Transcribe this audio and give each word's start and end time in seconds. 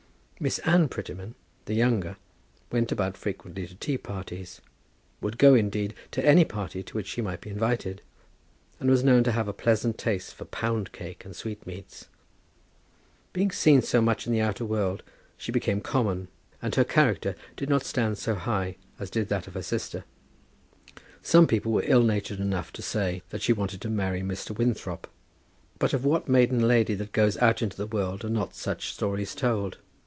Miss 0.43 0.57
Anne 0.65 0.87
Prettyman, 0.89 1.35
the 1.65 1.75
younger, 1.75 2.17
went 2.71 2.91
about 2.91 3.15
frequently 3.15 3.67
to 3.67 3.75
tea 3.75 3.95
parties, 3.99 4.59
would 5.21 5.37
go, 5.37 5.53
indeed, 5.53 5.93
to 6.09 6.25
any 6.25 6.43
party 6.45 6.81
to 6.81 6.95
which 6.95 7.05
she 7.05 7.21
might 7.21 7.41
be 7.41 7.51
invited; 7.51 8.01
and 8.79 8.89
was 8.89 9.03
known 9.03 9.23
to 9.23 9.33
have 9.33 9.47
a 9.47 9.53
pleasant 9.53 9.99
taste 9.99 10.33
for 10.33 10.45
pound 10.45 10.91
cake 10.93 11.23
and 11.23 11.35
sweet 11.35 11.67
meats. 11.67 12.07
Being 13.33 13.51
seen 13.51 13.83
so 13.83 14.01
much 14.01 14.25
in 14.25 14.33
the 14.33 14.41
outer 14.41 14.65
world, 14.65 15.03
she 15.37 15.51
became 15.51 15.79
common, 15.79 16.27
and 16.59 16.73
her 16.73 16.83
character 16.83 17.35
did 17.55 17.69
not 17.69 17.83
stand 17.85 18.17
so 18.17 18.33
high 18.33 18.77
as 18.97 19.11
did 19.11 19.29
that 19.29 19.45
of 19.45 19.53
her 19.53 19.61
sister. 19.61 20.05
Some 21.21 21.45
people 21.45 21.71
were 21.71 21.85
ill 21.85 22.01
natured 22.01 22.39
enough 22.39 22.73
to 22.73 22.81
say 22.81 23.21
that 23.29 23.43
she 23.43 23.53
wanted 23.53 23.79
to 23.81 23.89
marry 23.91 24.21
Mr. 24.23 24.57
Winthrop; 24.57 25.07
but 25.77 25.93
of 25.93 26.03
what 26.03 26.27
maiden 26.27 26.67
lady 26.67 26.95
that 26.95 27.11
goes 27.11 27.37
out 27.37 27.61
into 27.61 27.77
the 27.77 27.85
world 27.85 28.25
are 28.25 28.29
not 28.29 28.55
such 28.55 28.91
stories 28.91 29.35
told? 29.35 29.77